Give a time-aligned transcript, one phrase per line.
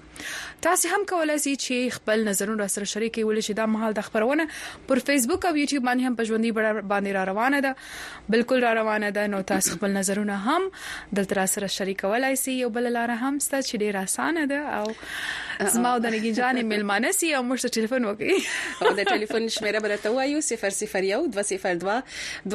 [0.69, 4.05] تاسو هم کولای شئ چې خپل نظرونه را سره شریکي ولې چې دا مهال د
[4.07, 4.47] خبرونه
[4.91, 7.75] پر فیسبوک او یوټیوب باندې هم پژوندۍ باندې را روانه ده
[8.35, 10.69] بالکل را روانه ده نو تاسو خپل نظرونه هم
[11.19, 14.93] دلته را سره شریکولای سي یو بل لار هم ست چې ډیر اسانه ده او
[15.69, 19.79] زما د نګی جانې ملمانه سي او موږ ته ټلیفون وکړي او د ټلیفون شمیره
[19.87, 21.39] به راته وایو 001 202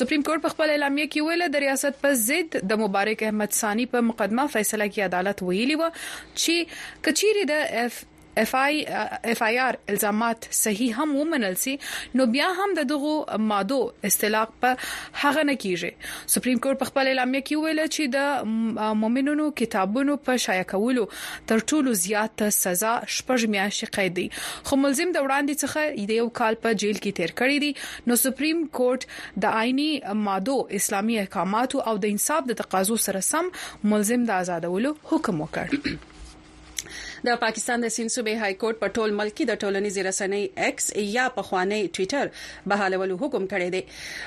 [0.00, 3.88] سپریم کورټ په خپل اعلامیه کې ویل د ریاست په ضد د مبارک احمد ثانی
[3.96, 8.02] په مقدمه فیصله کې عدالت ویلي و چې کچيري د اف
[8.36, 11.72] اف آی اف آی آر الزامات صحیح هم ومنل سي
[12.20, 13.76] نو بیا هم د دغه مادو
[14.08, 19.46] استلاق په هغه نه کیږي سپریم کورټ په خپل اعلامیه کې ویل چې د مؤمنونو
[19.60, 21.04] کتابونو په شایع کولو
[21.52, 24.24] تر ټولو زیات سزا شپږ میاشتې قید دي
[24.70, 28.16] خو ملزم د وړاندې څخه د یو کال په جیل کې تیر کړی دي نو
[28.24, 29.90] سپریم کورټ د آئینی
[30.26, 33.52] مادو اسلامي احکاماتو او د انصاف د تقاضو سره سم
[33.94, 36.02] ملزم د آزادولو حکم وکړ
[37.26, 40.86] د پاکستان د سین صوبې های کورټ په ټول ملک کې د ټولنیزې رسنۍ ایکس
[41.18, 42.30] یا په خوانی ټوئیټر
[42.72, 43.80] بحالولو حکم کړی دی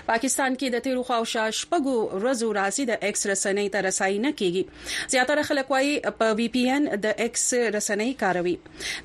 [0.07, 5.11] پاکستان کې د تیرو خواوشا شپږو ورځو راځي د ایکس رسنۍ ته رسایي نه کیږي
[5.15, 5.91] زیاتره خلک وايي
[6.21, 7.43] په وی پی ان د ایکس
[7.77, 8.55] رسنۍ کاروي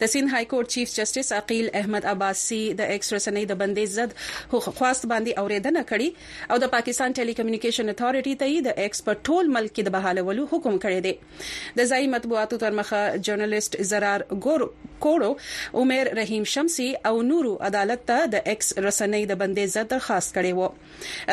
[0.04, 4.16] د سین های کورټ چیف جسټس عقیل احمد عباسی د ایکس رسنۍ د بندې زد
[4.54, 9.54] خوښ باندې اوریدنه کړي او د پاکستان ټيلي کمیونیکیشن اتھارټي ته د ایکس پر ټول
[9.58, 11.14] ملک کې د بحالولو حکم کړی دی
[11.84, 15.28] د ځای مطبوعاتو ترمخه جرنالست زرار کوړو
[15.80, 20.52] عمر رحیم شمسي او نورو عدالت ته د ایکس رسنۍ د بندې ځد درخواست کړي
[20.58, 20.68] وو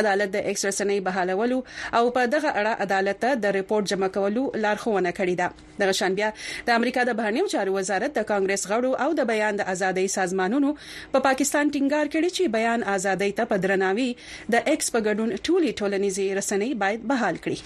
[0.01, 1.60] عدالت د ایکس رسنۍ بحالولو
[1.98, 6.18] او په دغه اړه عدالت ته د ریپورت جمع کولو لارښوونه کړې ده د غشان
[6.22, 6.31] بیا
[6.72, 10.74] د امریکا د بهرنیو چارو وزارت د کانګرس غړو او د بیان د ازادۍ سازمانونو
[10.80, 14.10] په پا پاکستان ټینګار کړي چې بیان ازادۍ ته پدرناوي
[14.57, 17.62] د ایکس په ګډون ټولي ټولنیزي رسنۍ باید بحال کړي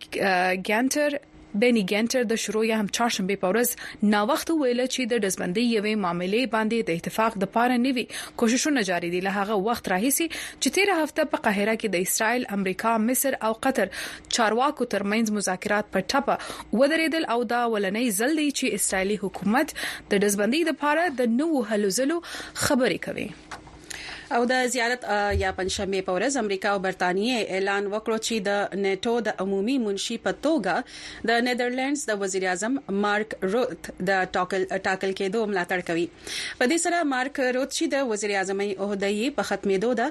[0.69, 1.19] ګانټر
[1.53, 3.71] بني ګنټر د شروع یا هم چهارشنبه په ورځ
[4.11, 8.03] ناوخت ویل چې د دزبندي یوې معاملې باندې د اتفاق د پاره نیوي
[8.41, 12.45] کوششونه جاری دي له هغه وخت راهیسي چې 13 هفته په قاهره کې د اسرائیل،
[12.57, 13.93] امریکا، مصر او قطر
[14.37, 16.35] چارواکو ترمنځ مذاکرات په ټپه
[16.79, 19.73] ودرېدل او دا ولنې زل دی چې اسرائیلي حکومت
[20.13, 23.27] د دزبندي د پاره د نوو حلزلو خبرې کوي
[24.37, 25.05] او د زیارت
[25.41, 30.17] یا پنځمه په ورځ امریکا او برتانیې اعلان وکړ چې د نېټو د عمومي منشي
[30.25, 36.05] په توګه د نیدرلندز د وزیر اعظم مارک روت د ټاکل ټاکل کېدو ملاتړ کوي
[36.17, 40.07] په دې سره مارک روت چې د وزیر اعظم عہده په ختمېدو ده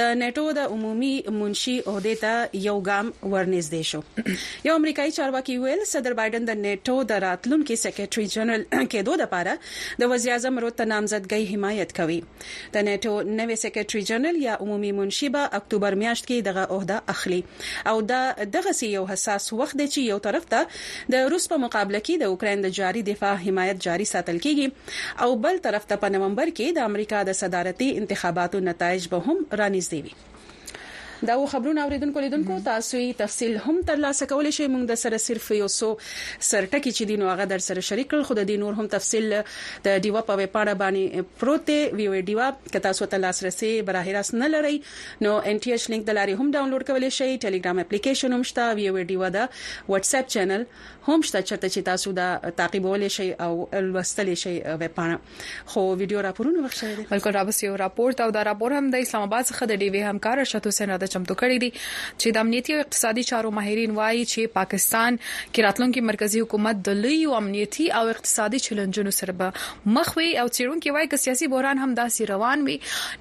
[0.00, 5.86] د نېټو د عمومي منشي عہده ته یو ګام ورنږدې شو یو امریکایي چارواکي ویل
[5.94, 11.50] صدر بایدن د نېټو د راتلونکو سیکریټري جنرال کېدو لپاره د وزیر اعظم روت نامزدګۍ
[11.56, 16.64] حمایت کوي د نېټو نوې سیکریټري جنرال یا عمومي منشي به اکتوبر میاشت کې دغه
[16.74, 17.40] عہده اخلي
[17.92, 18.20] او دا
[18.56, 20.60] دغه سی یو حساس وخت دی چې یو طرف ته
[21.16, 24.66] د روس په مقابله کې د اوکرين د جاري دفاع حمایت جاري ساتل کیږي
[25.26, 29.38] او بل طرف ته په نومبر کې د امریکا د صدارتي انتخاباتو نتایج به هم
[29.62, 30.02] رانیز دی
[31.28, 35.18] دا و خبرونه اوریدونکو لیدونکو تاسو یې تفصیل هم ترلاسه کولای شئ موږ د سره
[35.26, 35.90] صرف یو سو
[36.50, 39.36] سرټکی چې دین واغه در سره شریک کړ خو د دین نور هم تفصیل
[39.84, 44.34] د دیوا په پاړه باندې پروته وی وی دیوا که تاسو ته لاسرسي براه راست
[44.42, 44.72] نه لرئ
[45.26, 48.68] نو ان ټي ایچ لینک د لارې هم ډاونلوډ کولای شئ ټلګرام اپلیکیشن هم شته
[48.80, 49.46] وی وی دیوا دا
[49.94, 50.66] واتس اپ چینل
[51.08, 52.26] هم شته چې تاسو دا
[52.58, 53.50] تعقیبول شي او
[53.86, 54.52] لوستل شي
[54.82, 58.90] ویب پاڼه خو ویډیو راپورونه وښیي دي بالکل راوسی او راپورټ او دا راپور هم
[58.94, 62.44] د اسلام آباد څخه د ډیوی همکار شت حسین راته چمتو کړی دي چې د
[62.46, 67.88] امنیتي او اقتصادي چارو ماهرین وایي چې پاکستان کې راتلونکي مرکزی حکومت د لوی امنیتي
[68.02, 72.32] او اقتصادي چیلنجونو سره به مخ وي او چیرونکو وایي چې سیاسي بحران هم داسې
[72.34, 72.78] روان وي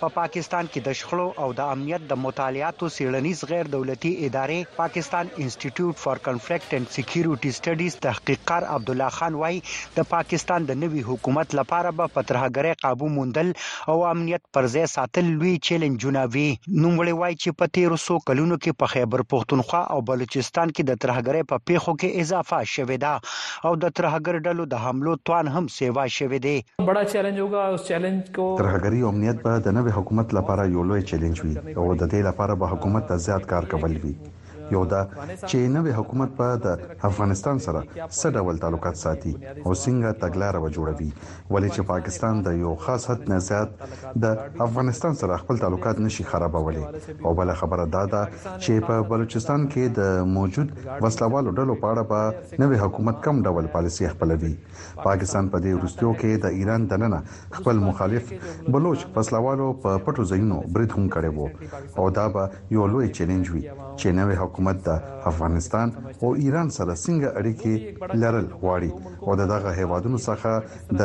[0.00, 5.26] په پاکستان کې د شخړو او د امنیت د مطالعاتو سیړنیز غیر دولتي ادارې پاکستان
[5.30, 9.60] انسټیټیوټ فار کنفلیکټ اند سکیورټي سټډیز تحقیقار عبد الله خان وایي
[9.98, 13.52] د پاکستان د نوي حکومت لپاره به پترهګری قابو موندل
[13.94, 18.80] او امنیت پر ځای ساتل لوی چیلنجونه وي نوموړی وایي چې په 1300 کلونو کې
[18.84, 23.74] په خیبر پښتونخوا او بلوچستان کې د ترهګری په پیښو کې اضافه شوې ده او
[23.86, 28.32] د ترهګر ډلو د حملو توان هم سیوا شوې ده بڑا چیلنج ہوگا اس چیلنج
[28.40, 32.20] کو ترهګری امنیت په دنه به حکومت لپاره یو لوی چیلنج وي او د دې
[32.28, 34.14] لپاره به حکومت ته زیات کار کول وي
[34.72, 35.00] یو دا
[35.50, 36.66] چې نوې حکومت په د
[37.08, 37.80] افغانستان سره
[38.16, 41.10] څه ډول تعلقات ساتي او څنګه تګلارې و جوړوي
[41.54, 43.70] ولې چې پاکستان د یو خاص حد نه زیات
[44.24, 46.84] د افغانستان سره خپل تعلقات نشي خرابولي
[47.24, 52.02] او بل خبره دا ده چې په بلوچستان کې د موجود وسلوالو ډلو په اړه
[52.12, 54.52] به نوې حکومت کم ډول پالیسی خپلوي
[55.04, 57.22] پاکستان په دې وروستیو کې د ایران دننه
[57.60, 58.32] خپل مخالف
[58.76, 63.44] بلوچ وسلوالو په پټو ځایونو برید هم کړی وو او دا به یو لوی چیلنج
[63.54, 64.90] وي چې نوې حکومت حکومت د
[65.30, 65.88] افغانستان
[66.22, 67.74] او ایران سره څنګه اړیکې
[68.22, 68.90] لرل غواړي
[69.26, 70.50] او دغه هیوادونو څخه
[71.00, 71.02] د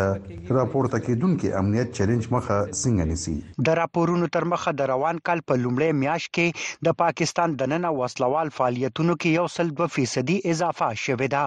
[0.58, 5.54] راپورته کېدونکو امنیت چیلنج مخه څنګه نیسي د راپورونو تر مخه د روان کال په
[5.64, 6.48] لومړی میاشت کې
[6.86, 11.46] د پاکستان د نن وسلوال فعالیتونو کې یو سل 2% اضافه شوې ده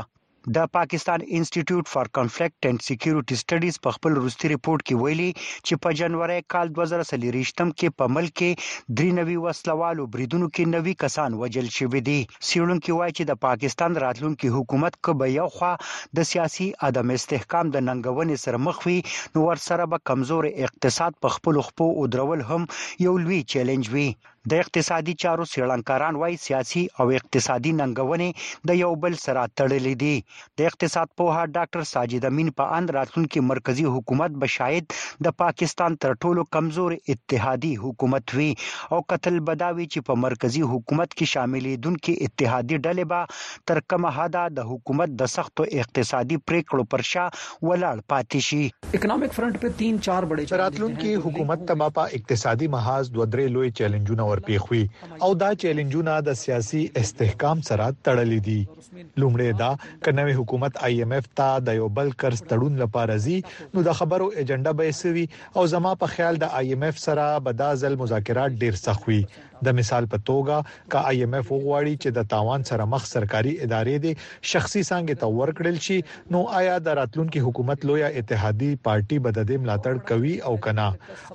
[0.54, 5.30] د پاکستان انسټیټیوټ فار کنفلیکټ اینڈ سکیورټي سټډیز په خپل وروستي ریپورت کې ویلي
[5.66, 10.94] چې په جنوري کال 2023 کې په ملک کې درې نوي وسلوالو بریدونو کې نوي
[11.04, 12.18] کسان وجل شوې دي
[12.50, 15.72] سیړونکو وایي چې د پاکستان راتلونکي حکومت کبه یو خوا
[16.20, 18.98] د سیاسي عدم استحکام د ننګونې سره مخ وي
[19.34, 22.70] نو ورسره به کمزور اقتصاد په خپل خپو او درول هم
[23.08, 24.08] یو لوی چیلنج وي
[24.50, 30.60] د اقتصادي چارو سیړنکاران وایي سیاسي او اقتصادي ننګونې د یو بل سره تړلې دي
[30.60, 34.94] د اقتصاد پوها ډاکټر ساجد امین په اند راتلونکي مرکزی حکومت به شاید
[35.28, 41.18] د پاکستان تر ټولو کمزور اتحادي حکومت وي او قتل بداوي چې په مرکزی حکومت
[41.18, 46.90] کې شاملې دونکو اتحادي ډلې به تر کومه حدا د حکومت د سختو اقتصادي پریکړو
[46.94, 52.72] پر شا ولاړ پاتې شي اکونومیک فرنٹ په 3 4 بڑے راتلونکي حکومت تباپا اقتصادي
[52.78, 54.88] محاذ دوه درې لوی چیلنجونه ورپیښوي
[55.26, 59.70] او دا چیلنجونه د سیاسي استحکام سره تړلې دي لومړی دا
[60.08, 63.38] کنوي حکومت آی ایم ایف ته د یو بل قرض تړون لپاره زی
[63.74, 65.26] نو د خبرو ایجنډا به سوي
[65.60, 69.20] او زما په خیال د آی ایم ایف سره بدازل مذاکرات ډیر سخت وي
[69.66, 73.52] د مثال په توګه کا آی ایم ایف وغواړي چې د تاوان سره مخ سرکاري
[73.66, 74.10] ادارې دي
[74.50, 75.96] شخصي څنګه ته ورکړل شي
[76.34, 80.86] نو آیا د راتلونکو حکومت لویا اتحادي پارټي بددې ملاتړ کوي او کنا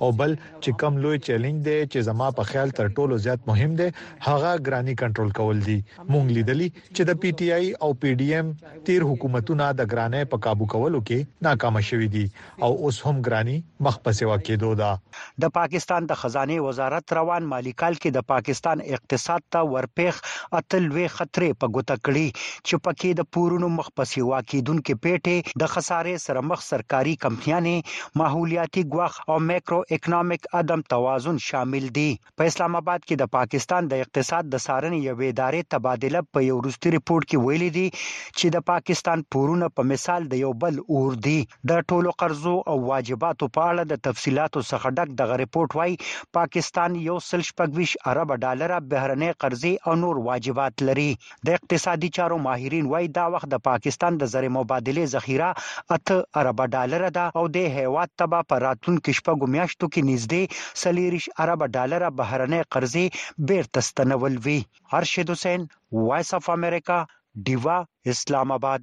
[0.06, 3.74] او بل چې کم لوی چیلنج دی چې زما په خیال تر ټولو زیات مهم
[3.80, 3.86] دی
[4.26, 8.28] هغه ګرانی کنټرول کول دي مونږ لیدلی چې د پی ټ آی او پی ډی
[8.38, 8.52] ایم
[8.88, 12.24] تیر حکومتونه د ګرانه په قابو کولو کې ناکام شوي دي
[12.68, 13.56] او اوس هم ګرانی
[13.88, 18.26] مخ په سیوا کېدو ده د پاکستان د خزانه وزارت روان مالی کال کې د
[18.34, 23.92] پاکستان اقتصاد ته ورپېخ اتل وی خطرې په ګوته کړې چې پکې د پورونو مخ
[24.00, 30.46] په سیوا کېدونکو پیټه د خسارې سره مخ سرکاري کمپنیانه ماحولیاتي ګواخ او مایکرو اکونومیک
[30.62, 32.08] عدم توازن شامل دي
[32.40, 36.54] په اسلام اسلامآباد کې د پاکستان د اقتصاد د سارنې یوې ادارې تبادله په یو
[36.60, 41.18] وروستي ریپورت کې ویلي دي چې د پاکستان پورونه په مثال د یو بل اور
[41.26, 41.34] دي
[41.72, 45.96] د ټولو قرضو او واجباتو په اړه د تفصيلاتو څخه ډک دغه ریپورت وایي
[46.38, 51.08] پاکستان یو سل شپږویش ارب ډالر بهرنۍ قرضې او نور واجبات لري
[51.50, 55.52] د اقتصادي چارو ماهرین وایي دا وخت د پاکستان د زر مبادله ذخیره
[55.98, 61.30] اته ارب ډالر ده او د هیواد تبا پر راتلونکو شپږو میاشتو کې نږدې سلیریش
[61.48, 63.08] ارب ډالر بهرنۍ قرضې
[63.50, 64.60] بیرته ستنول وی
[65.00, 65.60] ارشد حسین
[65.92, 67.04] وایس اف امریکا
[67.48, 67.76] دیوا
[68.14, 68.80] اسلام آباد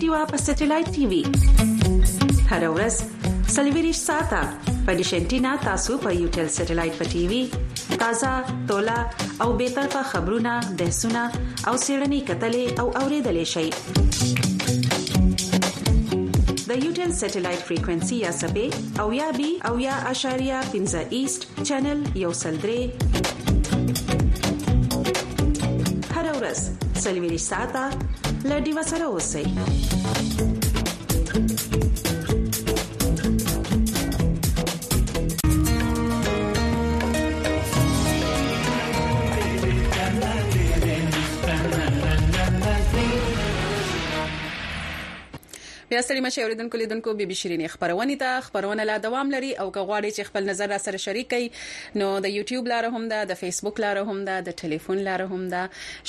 [0.00, 4.38] دیوا په سټلایټ ټي وي هر ورځ سلیویریش ساته
[4.86, 7.42] په دې شنتینا تاسو په یو ټل سټلایټ په ټي وي
[8.02, 8.32] تازه
[8.72, 8.98] ټولا
[9.46, 11.22] او به تر خبرونه د سونه
[11.68, 14.54] او سیړنی کتلې او اوریدلې شي
[16.82, 18.66] ریډیو سټلایټ فریکوئنسي یا سپې
[19.04, 22.82] او یا بي او یا اشاریا 15 ایست چینل یو سلډري
[26.18, 26.60] هر اورس
[27.06, 27.84] سلوي ساته
[28.50, 29.44] لډي وسره اوسئ
[45.96, 49.64] بیا ستړي مشه اوریدونکو لیدونکو بي بي شيرینې خبرونه ته خبرونه لا دوام لري او
[49.76, 53.20] که غواړئ چې خپل نظر را سره شریک کړئ نو د یوټیوب لاره هم ده
[53.30, 55.62] د فیسبوک لاره هم ده د ټلیفون لاره هم ده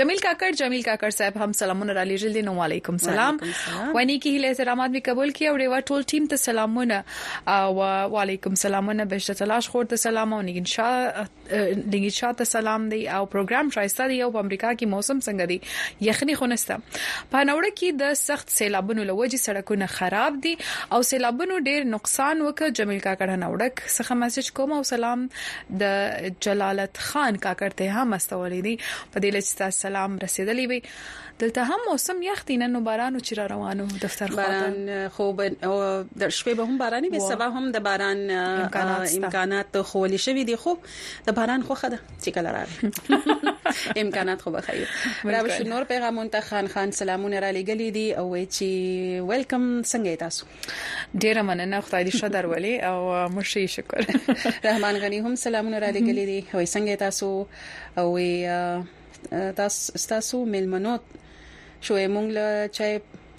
[0.03, 3.41] جمیل کاکر جمیل کاکر صاحب هم سلامونه را لیږل دي نو وعليكم سلام
[4.01, 7.05] ونی کی هله سلامات به قبول کی او ډیوا ټول ټیم ته سلامونه
[7.49, 7.77] او
[8.13, 11.27] وعليكم سلامونه به شته تلاش خورته سلام او نګین شاه
[11.87, 15.43] نګین شاه ته سلام دی او پروګرام شایسته دی او په امریکا کې موسم څنګه
[15.49, 15.61] دی
[16.09, 16.79] یخني خونسته
[17.33, 20.57] په نوړه کې د سخت سیلابونو لوجې سړکونه خراب دي
[20.93, 25.27] او سیلابونو ډېر نقصان وکړ جمیل کاکړه نوړک څخه میسج کوم او سلام
[25.83, 30.83] د جلالت خان کاکړ ته هم استولې دي په دې لچ سلام رسیدلې وي
[31.43, 35.77] دلته هم موسم یخ دی نن باران چې را روانو دفتر خواته باران خوب او
[36.21, 40.75] د شپې به هم باران به سبا هم د باران امکانات خولي شوی دي خو
[41.29, 42.93] د باران خو خده چې کله راغی
[44.03, 44.89] امکانات خو بخیر
[45.35, 48.63] را به نور پیغامون ته خان خان سلامونه را لګلې دي او چې
[49.31, 50.47] ویلکم څنګه تاسو
[51.25, 54.07] ډیر مننه خدای دې شکر ولې او مرشي شکر
[54.69, 57.47] رحمان غنی هم سلامونه را لګلې دي وای څنګه تاسو
[57.99, 58.19] او
[59.63, 60.95] تاسو تاسو ملمنو
[61.87, 62.93] شوې مونږ له چای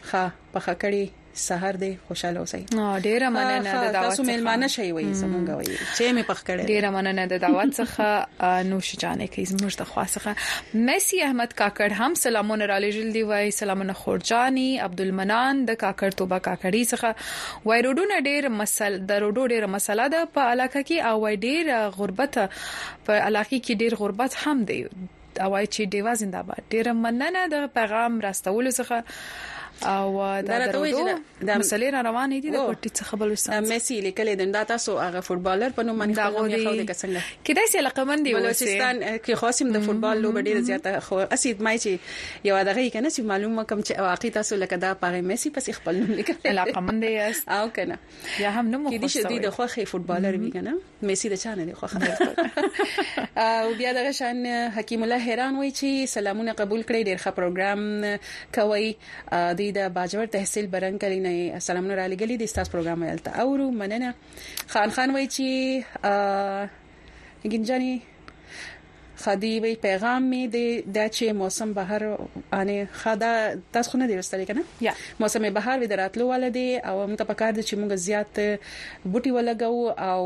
[0.09, 0.23] ښه
[0.53, 1.03] پخه کړی
[1.47, 5.69] سحر دې خوشاله اوسئ نو ډیره مننه د دعوت تاسو میلمانه شئ وای زمونږ وای
[5.97, 10.83] چې می پخ کړی ډیره مننه د دعوت څخه نوش جانې کې زموږ د خاصه
[10.89, 16.39] مسی احمد کاکړ هم سلامونه را لېږل دی وای سلامونه خورجانی عبدالمنان د کاکړ توبه
[16.49, 21.25] کاکړی څخه وای روډونه ډیر مسل د روډو ډیر مسله ده په علاقه کې او
[21.25, 24.81] وای ډیر غربت په علاقه کې ډیر غربت هم دی
[25.41, 28.97] اوای چې دیوا زنده‌باد ډیر مننه د پیغام راستولو څخه
[29.85, 31.09] او دا درودو
[31.43, 35.19] مسلې را روانې دي د پټي څخه بل وسه میسي لیکل د دا تاسو هغه
[35.27, 39.33] فوتبالر په نوم باندې خو نه خو د څنګه کله چې لقمن دی بلوچستان کې
[39.43, 43.63] خاصم د فوتبال لوبه ډیره زیاته خو اسید مای چې یو دغه کنه چې معلومه
[43.73, 47.43] کم چې واقعي تاسو لکه دا پاره میسي پس خپل نوم لیکل لقمن دی اس
[47.57, 47.99] او کنه
[48.45, 50.75] یا هم نو مو کې دي شدید خوخه فوتبالر وی کنه
[51.11, 51.99] میسي د چانه دی خوخه
[53.43, 54.45] او بیا دغه شان
[54.79, 60.25] حکیم الله حیران وای چې سلامونه قبول کړی ډیر ښه پروګرام کوي د د باجوړ
[60.37, 61.33] تحصیل برنګلی نه
[61.67, 63.47] سلامونه را لګلې د استاس پروګرام یالته او
[63.81, 64.09] مننه
[64.75, 65.47] خان خان وای چې
[67.53, 67.93] ګنجانی
[69.23, 72.01] خدي وی پیغام می دی د چې موسم بهر
[72.59, 73.31] انه خدا
[73.77, 74.91] تاسو خو نه دی رسل کنه یا
[75.23, 78.33] موسم بهر و دراتلو ولدي او موږ په کار دي چې موږ زیات
[79.11, 79.73] بوټي ولګو
[80.09, 80.19] او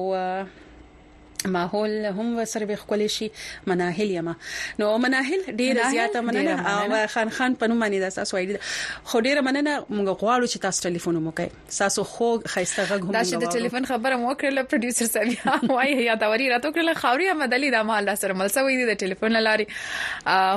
[1.45, 3.31] ماحول هم سره به خپل شي
[3.67, 4.35] مناهل یما
[4.79, 8.57] نو مناهل ډیره زیاته مننه او خان خان په نوم باندې تاسو وایي
[9.03, 13.11] خو ډیره مننه موږ غواړو چې تاسو ټلیفون مو کوي تاسو خو خيسته غږ هم
[13.11, 16.93] دا چې د ټلیفون خبره مو کړله پروډوسر صاحب وایي یا دا وری راتو کړله
[17.05, 19.67] خاوري احمد علي د مال سره ملسوي دي د ټلیفون لاري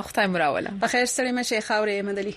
[0.01, 2.35] خدای مراوله په خیر سره مې شي خاوري احمد علي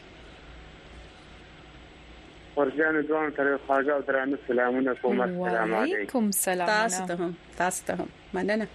[2.56, 7.84] ورجان دوه تر خواجه او درانه سلامونه کوم السلام علیکم سلام تاسو ته هم تاسو
[7.86, 8.66] ته هم مننه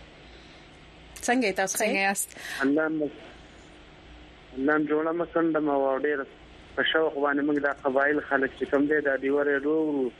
[1.21, 3.09] څنګه تاسو څنګه یاست الله
[4.57, 6.25] نن جوړه مسند ما وړه
[6.75, 10.12] په شوق باندې موږ د قبایل خلک چې کوم دي د دیور ورو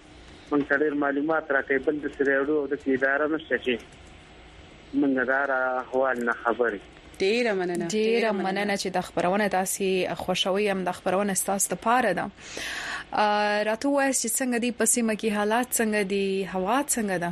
[0.51, 3.80] موږ ډېر معلومات راکې بل د سره ورو د اداره نشته چې
[4.96, 6.79] موږ دا را احوال نه خبري
[7.25, 12.14] ډیره مننه ډیره مننه چې د خبرونه تاسو خوشوي هم د خبرونه تاسو ته پاره
[12.14, 12.25] ده
[13.69, 17.31] راته وایي چې څنګه دی پسیمه کې حالات څنګه دی هوا څنګه ده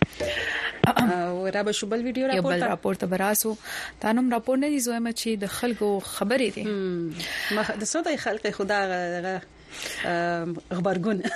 [1.00, 3.56] او را به شوبل ویډیو راپورته بل راپورته براسو
[4.02, 8.80] دا نوم راپور نه دي زوی مچې د خلکو خبرې دي د سوده خلک خدا
[10.72, 11.22] غبرګون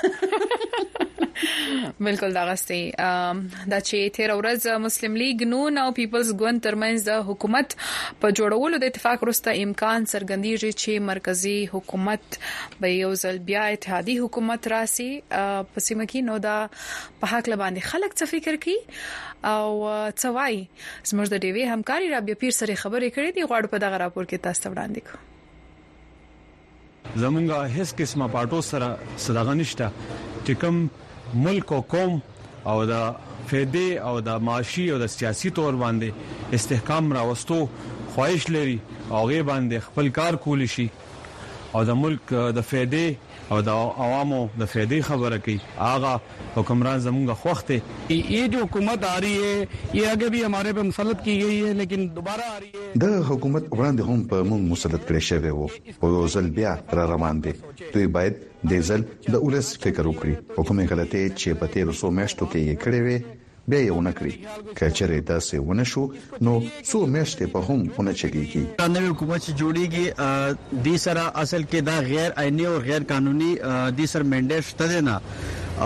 [2.06, 7.10] بالکل دا غستي دا چې 13 ورځ مسلم لیگ نون او پیپلز ګوند ترمنځ د
[7.28, 7.68] حکومت
[8.24, 12.24] په جوړولو د اتفاق وروسته امکان څرګندېږي چې مرکزی حکومت
[12.84, 17.88] به یو ځل بیا اتحادي حکومت راسي په سیمه کې نو دا په حق لباندې
[17.92, 23.08] خلک څه فکر کوي او څه وایي زموږ د ډیوی همکاري رابیا پیر سره خبرې
[23.18, 25.28] کړې دي غواړو په دغه راپور کې تاسو وړاندې کوو
[27.12, 28.88] زمونږه هیڅ قسمه پټو سره
[29.28, 30.76] صداغه نشته چې کوم
[31.34, 32.22] ملک او قوم
[32.66, 33.14] او د
[33.48, 36.12] فیدې او د معاشي او د سیاسي تور باندې
[36.54, 37.60] استحکام راوستو
[38.14, 38.78] خواهش لري
[39.10, 40.88] او غي باندې خپل کار کول شي
[41.74, 43.08] او د ملک د فیدې
[43.52, 43.70] او د
[44.04, 45.56] عوامو د فائدې خبره کوي
[45.92, 46.12] آغا
[46.56, 47.76] حکمران زمونږ خوخته
[48.34, 49.64] یہ جو حکومت آ رہی ہے
[49.98, 53.16] یہ اگے بھی ہمارے پہ مسلط کی گئی ہے لیکن دوباره آ رہی ہے د
[53.30, 57.54] حکومت وړاندې هم په مون مسلط کړی شوی وو او ځل بیا را روان دي
[57.94, 58.40] دوی باید
[58.74, 63.00] د ځل د اولس فکر وکړي حکومت غلطي چې په 1300 میاشتو کې یې کړې
[63.08, 66.02] وي بیا یې ونکړي کچره داسې ونه شو
[66.46, 66.52] نو
[66.88, 71.80] څو میاشتې په هم ونه چګيږي دا نوې حکومت چې جوړیږي د سره اصل کې
[71.90, 73.52] دا غیر آئینی او غیر قانوني
[73.98, 75.16] د سر منډیټ شته نه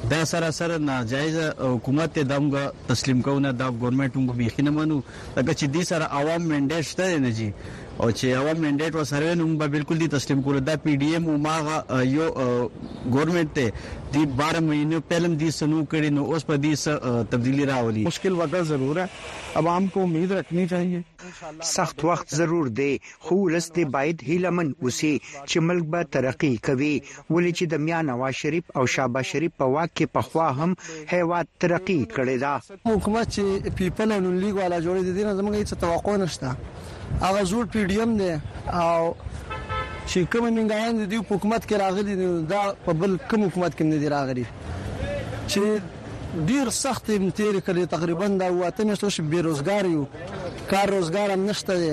[0.10, 4.98] دا سراسر ناجایز حکومت ته دمغه تسلیم کوونه دا ګورنمنت موږ بيخینه منو
[5.38, 7.50] لکه چې دې سره عوام منډه شته نه جی
[8.04, 11.28] او چې اول منډیټ وسره نو به بالکل دي تسلیم کول دا پی ډی ایم
[11.30, 11.52] او ما
[12.14, 13.70] یو ګورنمنت ته
[14.16, 18.56] دی 12 مہینے پہلم دی سنو کړي نو اوس په دې تبدیلی راولي مشکل وقت
[18.72, 19.06] ضرور ہے
[19.62, 21.00] عوام کو امید رکھنی چاہیے
[21.72, 22.88] سخت وخت ضرور دی
[23.28, 28.34] خو لست باید هیلمن اوسي چې ملک به ترقی کوي ولې چې د میا نواز
[28.42, 30.76] شریف او شابه شریف په واک کې په خوا هم
[31.16, 35.82] هیواد ترقی کړي دا حکومت چې پیپل ان لیګ والا جوړې دي نه زموږ هیڅ
[35.88, 38.30] توقع نشته هغه زوړ پی ډی ایم دی
[38.80, 39.12] او
[40.10, 42.15] چې کوم منګایان دي په حکومت کې راغلي
[42.51, 44.43] دا په بل کوم حکومت کې نه دي راغلي
[45.51, 50.04] چې ډیر سخت امتیر کړي تقریبا دا واته مشته شي بیروزګار یو
[50.73, 51.91] کار روزګار هم نشته دی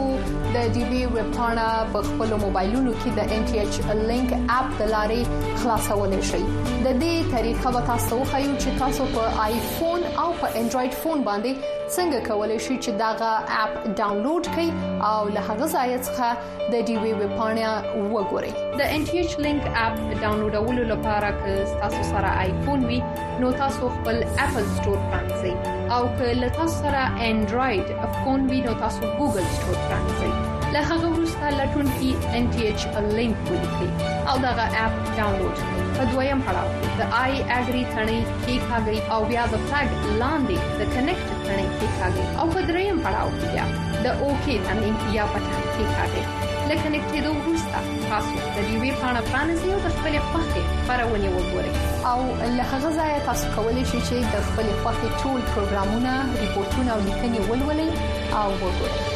[0.56, 3.78] د ډي بي ویب پاڼه په خپل موبایلونو کې د ان ټي ایچ
[4.10, 5.22] لینک اپ د لارې
[5.62, 6.42] خلاصولی شئ
[6.86, 11.52] د دې طریقه به تاسو خو چې تاسو په آیفون او په انډراید فون باندې
[11.96, 13.32] څنګه کولای شئ چې داغه
[13.64, 14.70] اپ ډاونلوډ کړئ
[15.10, 16.28] او له هغه ځای څخه
[16.72, 17.70] د ډي وی ویب پاڼه
[18.14, 21.54] وګورئ د ان ټی ایچ لینک اپ ډاونلوډولو لپاره که
[21.84, 23.00] تاسو سره آیفون وي
[23.44, 25.52] نو تاسو خپل اپل ستور پرانځئ
[25.98, 27.88] او که له تاسو سره انډراید
[28.24, 30.32] فون وي نو تاسو ګوګل ستور پرانځئ
[30.76, 32.82] له هغه وروسته لټون کې ان ټی ایچ
[33.18, 33.90] لینک ولیکئ
[34.30, 39.20] او داغه اپ ډاونلوډ کړئ په دویم پړاو د آی اګری ثنې کې خاګي او
[39.32, 39.90] بیا د فلګ
[40.22, 43.66] لاندې د کنیکټ ثنې کې خاګي او په دریم پړاو کې بیا
[44.06, 46.24] د اوکی ثنې یا پټ کې خاګي
[46.72, 47.78] لکه نکټې دوه وروسته
[48.12, 51.72] تاسو د دې وی پانا پرانځي او د خپل پخې پرونی وګورئ
[52.12, 52.18] او
[52.60, 56.12] له هغه ځای تاسو کولی شئ چې د خپل پخې ټول پروګرامونه
[56.44, 57.90] ریپورتونه او لیکنې ولولئ
[58.44, 59.13] او وګورئ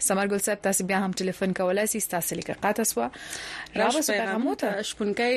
[0.09, 3.01] سمرګل صاحب تاسو بیا هم ټلیفون کولای شئ تاسو لیکه قاطه سو
[3.81, 5.31] راوسته غموته شپونکې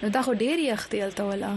[0.03, 1.49] نو دا خو ډیر یختیل ته ولا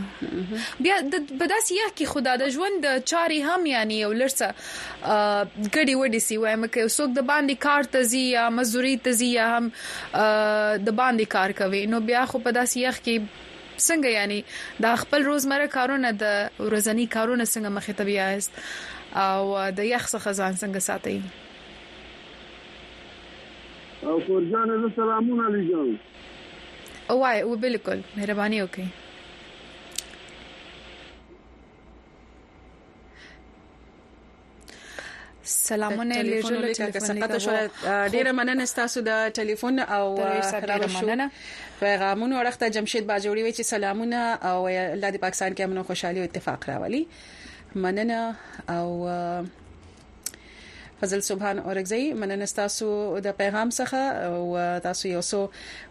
[0.85, 6.37] بیا د بداس یا کی خدا د ژوند چاري هم یعنی ولرسه ګډي وډي سی
[6.43, 11.55] وایم کې څوک د باندې کار تزي یا مزوري تزي یا هم د باندې کار
[11.63, 14.39] کوي نو بیا خو په داس یخ کې څنګه یعنی
[14.87, 18.63] د خپل روزمره کارونه د ورځنی کارونه څنګه مخې ته بیا است
[19.25, 19.41] او
[19.79, 21.17] د یخ څخه ځان څنګه ساتي
[24.09, 25.89] او قربان زه سلامونه لږم
[27.13, 28.85] وای او بالکل مهرباني وکړئ
[35.43, 37.51] سلامونه لیږلو ټلیفون لیکه شو
[38.13, 40.05] ډیره مننه ستاسو د ټلیفون او
[40.51, 41.29] خبرو مننه
[41.79, 44.67] پیغامونو ورخته جمشید باجوړي وی چې سلامونه او
[45.03, 47.03] لادي پاکستان کې امن او خوشحالي او اتفاق راولي
[47.75, 48.35] مننه
[48.69, 49.07] او
[51.01, 52.89] فضل سبحان اورګزی مننه تاسو
[53.25, 54.35] د پیغام څخه او
[54.85, 55.39] تاسو یو څو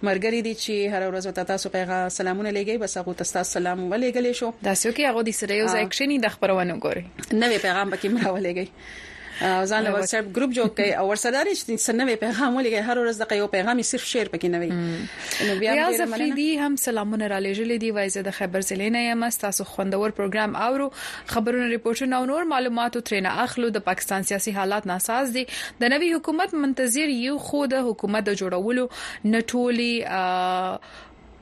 [0.06, 4.32] مرګري دي چې هر ورځ وتا تاسو پیغام سلامونه لګي بس هغه تاسو سلام ولېګلې
[4.42, 7.04] شو دا سې کې هغه د سره یو ځای کښینی د خبرونه ګوري
[7.42, 8.66] نوې پیغام پکې مراولېږي
[9.42, 12.98] او ځان له واتس اپ ګروپ جوړ کړي او ورسره چې سنوي پیغام ولګي هر
[13.02, 17.30] ورځ دغه یو پیغام صرف شیر پکې نه وي نو بیا د افریدي هم سلامونه
[17.32, 20.88] را لېږلې دي وایزه د خبر زلینه یم تاسو خوندور پروګرام اورو
[21.34, 25.44] خبرونه ریپورتونه او نور معلومات ترنه اخلو د پاکستان سیاسي حالات ناساز دي
[25.82, 28.86] د نوي حکومت منتظر یو خو د حکومت د جوړولو
[29.34, 29.90] نټولي